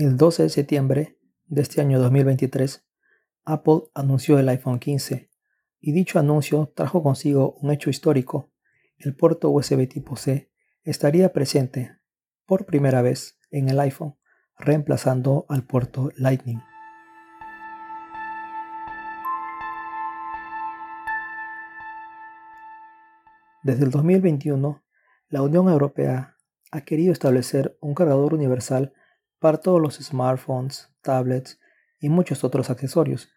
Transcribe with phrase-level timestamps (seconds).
[0.00, 2.86] El 12 de septiembre de este año 2023,
[3.44, 5.28] Apple anunció el iPhone 15
[5.78, 8.50] y dicho anuncio trajo consigo un hecho histórico.
[8.96, 10.50] El puerto USB tipo C
[10.84, 11.98] estaría presente
[12.46, 14.16] por primera vez en el iPhone,
[14.56, 16.62] reemplazando al puerto Lightning.
[23.62, 24.82] Desde el 2021,
[25.28, 26.38] la Unión Europea
[26.70, 28.94] ha querido establecer un cargador universal
[29.40, 31.58] para todos los smartphones, tablets
[31.98, 33.30] y muchos otros accesorios,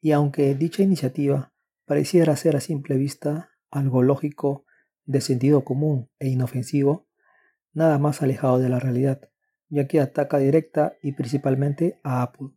[0.00, 1.54] y aunque dicha iniciativa
[1.86, 4.66] pareciera ser a simple vista algo lógico,
[5.06, 7.06] de sentido común e inofensivo,
[7.72, 9.30] nada más alejado de la realidad,
[9.68, 12.50] ya que ataca directa y principalmente a Apple.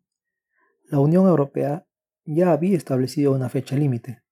[0.86, 1.86] La Unión Europea
[2.26, 4.24] ya había establecido una fecha límite,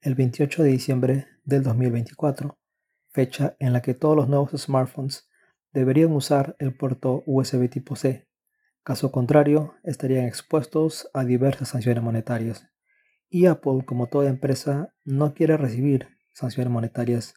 [0.00, 2.58] el 28 de diciembre del 2024,
[3.10, 5.28] fecha en la que todos los nuevos smartphones
[5.76, 8.26] deberían usar el puerto USB tipo C.
[8.82, 12.66] Caso contrario, estarían expuestos a diversas sanciones monetarias.
[13.28, 17.34] Y Apple, como toda empresa, no quiere recibir sanciones monetarias,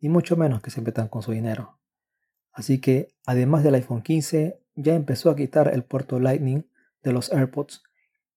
[0.00, 1.78] ni mucho menos que se metan con su dinero.
[2.52, 6.66] Así que, además del iPhone 15, ya empezó a quitar el puerto Lightning
[7.02, 7.82] de los AirPods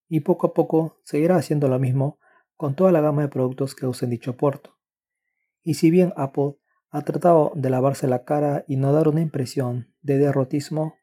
[0.09, 2.19] y poco a poco seguirá haciendo lo mismo
[2.57, 4.77] con toda la gama de productos que usen dicho puerto.
[5.63, 6.57] Y si bien Apple
[6.89, 10.95] ha tratado de lavarse la cara y no dar una impresión de derrotismo,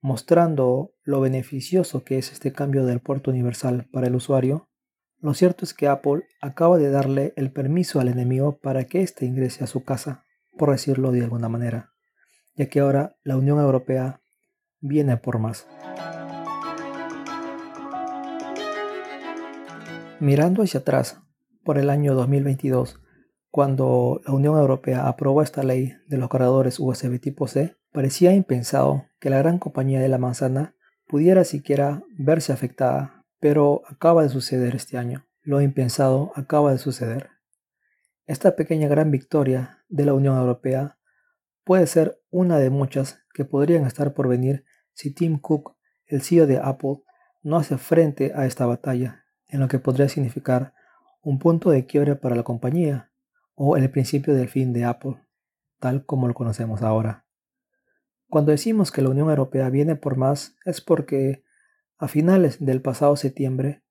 [0.00, 4.68] mostrando lo beneficioso que es este cambio del puerto universal para el usuario,
[5.24, 9.24] lo cierto es que Apple acaba de darle el permiso al enemigo para que éste
[9.24, 10.24] ingrese a su casa,
[10.58, 11.94] por decirlo de alguna manera,
[12.54, 14.20] ya que ahora la Unión Europea
[14.80, 15.66] viene por más.
[20.20, 21.22] Mirando hacia atrás,
[21.64, 23.00] por el año 2022,
[23.54, 29.06] cuando la Unión Europea aprobó esta ley de los cargadores USB tipo C, parecía impensado
[29.20, 30.74] que la gran compañía de la manzana
[31.06, 35.28] pudiera siquiera verse afectada, pero acaba de suceder este año.
[35.40, 37.30] Lo impensado acaba de suceder.
[38.26, 40.98] Esta pequeña gran victoria de la Unión Europea
[41.62, 45.76] puede ser una de muchas que podrían estar por venir si Tim Cook,
[46.06, 47.04] el CEO de Apple,
[47.44, 50.74] no hace frente a esta batalla, en lo que podría significar
[51.22, 53.12] un punto de quiebre para la compañía
[53.54, 55.22] o el principio del fin de Apple,
[55.78, 57.26] tal como lo conocemos ahora.
[58.28, 61.44] Cuando decimos que la Unión Europea viene por más es porque
[61.98, 63.84] a finales del pasado septiembre,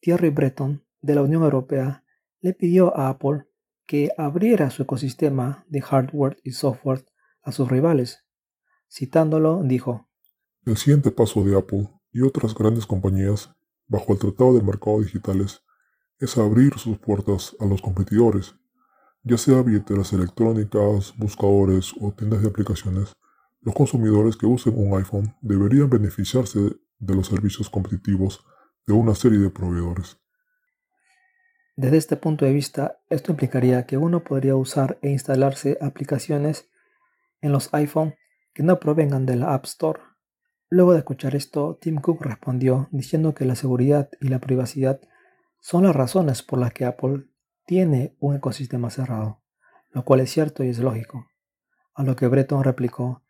[0.00, 2.04] Thierry Breton de la Unión Europea
[2.40, 3.46] le pidió a Apple
[3.86, 7.06] que abriera su ecosistema de hardware y software
[7.42, 8.24] a sus rivales.
[8.88, 10.08] Citándolo, dijo,
[10.64, 13.54] El siguiente paso de Apple y otras grandes compañías
[13.86, 15.62] bajo el Tratado del Mercado Digitales
[16.18, 18.56] es abrir sus puertas a los competidores
[19.26, 23.12] ya sea billeteras electrónicas, buscadores o tiendas de aplicaciones,
[23.60, 26.60] los consumidores que usen un iPhone deberían beneficiarse
[27.00, 28.46] de los servicios competitivos
[28.86, 30.16] de una serie de proveedores.
[31.74, 36.70] Desde este punto de vista, esto implicaría que uno podría usar e instalarse aplicaciones
[37.40, 38.14] en los iPhone
[38.54, 40.00] que no provengan de la App Store.
[40.68, 45.00] Luego de escuchar esto, Tim Cook respondió diciendo que la seguridad y la privacidad
[45.60, 47.26] son las razones por las que Apple
[47.66, 49.42] tiene un ecosistema cerrado,
[49.90, 51.26] lo cual es cierto y es lógico.
[51.94, 53.22] A lo que Breton replicó,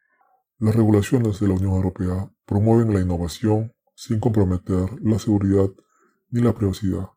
[0.58, 5.68] Las regulaciones de la Unión Europea promueven la innovación sin comprometer la seguridad
[6.30, 7.08] ni la privacidad.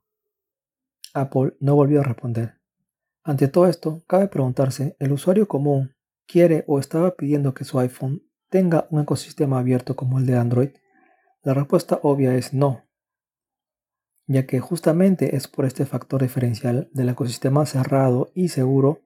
[1.13, 2.59] Apple no volvió a responder.
[3.24, 8.24] Ante todo esto, cabe preguntarse, ¿el usuario común quiere o estaba pidiendo que su iPhone
[8.50, 10.69] tenga un ecosistema abierto como el de Android?
[11.44, 12.88] La respuesta obvia es no,
[14.29, 19.01] ya que justamente es por este factor diferencial del ecosistema cerrado y seguro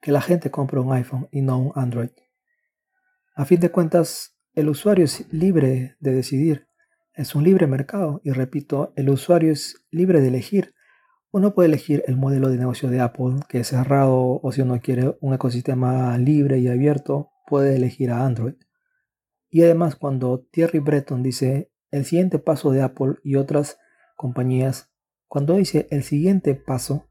[0.00, 2.10] que la gente compra un iPhone y no un Android.
[3.34, 6.68] A fin de cuentas, el usuario es libre de decidir,
[7.12, 10.74] es un libre mercado y repito, el usuario es libre de elegir.
[11.32, 14.80] Uno puede elegir el modelo de negocio de Apple, que es cerrado, o si uno
[14.80, 18.54] quiere un ecosistema libre y abierto, puede elegir a Android.
[19.50, 23.78] Y además, cuando Thierry Breton dice el siguiente paso de Apple y otras
[24.18, 24.90] compañías,
[25.28, 27.08] cuando dice el siguiente paso,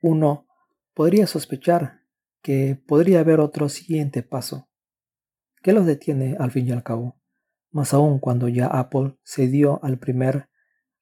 [0.00, 0.46] uno
[0.94, 2.00] podría sospechar
[2.40, 4.66] que podría haber otro siguiente paso.
[5.62, 7.20] ¿Qué los detiene al fin y al cabo?
[7.70, 10.48] Más aún cuando ya Apple cedió al primer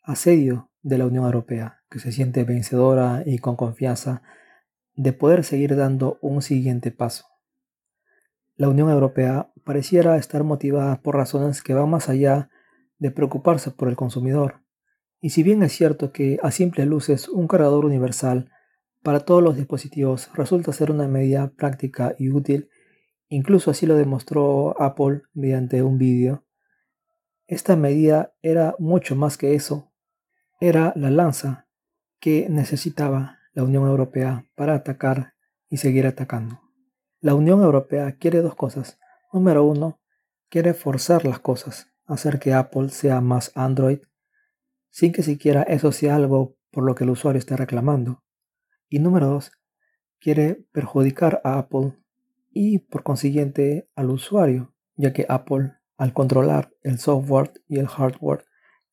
[0.02, 4.22] asedio de la Unión Europea, que se siente vencedora y con confianza
[4.96, 7.26] de poder seguir dando un siguiente paso.
[8.56, 12.50] La Unión Europea pareciera estar motivada por razones que van más allá
[12.98, 14.62] de preocuparse por el consumidor,
[15.20, 18.50] y si bien es cierto que a simple luces un cargador universal
[19.02, 22.68] para todos los dispositivos resulta ser una medida práctica y útil,
[23.28, 26.44] incluso así lo demostró Apple mediante un vídeo,
[27.46, 29.90] Esta medida era mucho más que eso.
[30.60, 31.66] Era la lanza
[32.20, 35.34] que necesitaba la Unión Europea para atacar
[35.68, 36.60] y seguir atacando.
[37.20, 39.00] La Unión Europea quiere dos cosas.
[39.32, 40.00] Número uno,
[40.48, 43.98] quiere forzar las cosas, hacer que Apple sea más Android,
[44.90, 48.22] sin que siquiera eso sea algo por lo que el usuario esté reclamando.
[48.88, 49.52] Y número dos,
[50.20, 51.96] quiere perjudicar a Apple
[52.52, 58.44] y por consiguiente al usuario, ya que Apple, al controlar el software y el hardware,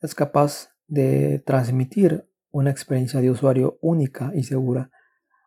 [0.02, 4.92] es capaz de transmitir una experiencia de usuario única y segura.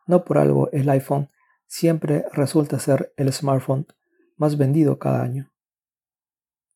[0.07, 1.29] No por algo el iPhone
[1.67, 3.87] siempre resulta ser el smartphone
[4.35, 5.51] más vendido cada año.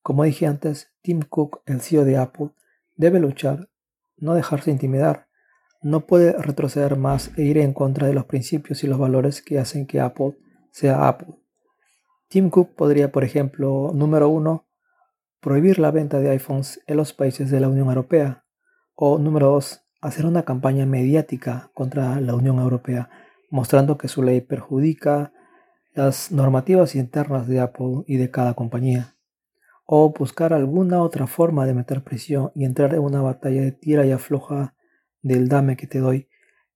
[0.02, 2.52] Como dije antes, Tim Cook, el CEO de Apple,
[2.96, 3.70] debe luchar,
[4.18, 5.28] no dejarse intimidar,
[5.82, 9.60] no puede retroceder más e ir en contra de los principios y los valores que
[9.60, 10.38] hacen que Apple
[10.72, 11.36] sea Apple.
[12.28, 14.66] Tim Cook podría, por ejemplo, número uno,
[15.40, 18.46] prohibir la venta de iPhones en los países de la Unión Europea,
[18.96, 23.10] o número dos, hacer una campaña mediática contra la Unión Europea,
[23.52, 25.34] mostrando que su ley perjudica
[25.94, 29.15] las normativas internas de Apple y de cada compañía,
[29.86, 34.06] o buscar alguna otra forma de meter presión y entrar en una batalla de tira
[34.06, 34.76] y afloja
[35.22, 36.28] del dame que te doy,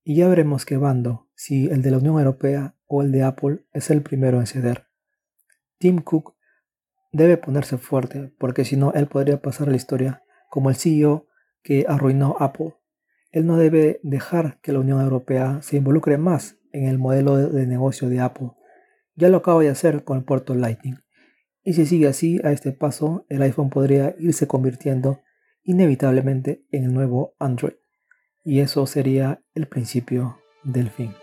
[0.03, 3.65] y ya veremos qué bando, si el de la Unión Europea o el de Apple,
[3.73, 4.87] es el primero en ceder.
[5.77, 6.35] Tim Cook
[7.11, 11.27] debe ponerse fuerte, porque si no, él podría pasar a la historia como el CEO
[11.61, 12.73] que arruinó Apple
[13.31, 17.67] él no debe dejar que la Unión Europea se involucre más en el modelo de
[17.67, 18.51] negocio de Apple.
[19.15, 20.97] Ya lo acaba de hacer con el puerto Lightning.
[21.63, 25.21] Y si sigue así, a este paso, el iPhone podría irse convirtiendo
[25.63, 27.73] inevitablemente en el nuevo Android.
[28.43, 31.13] Y eso sería el principio del fin.